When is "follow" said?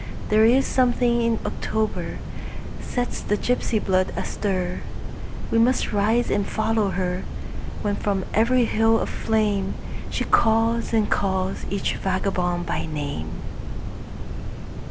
6.43-6.89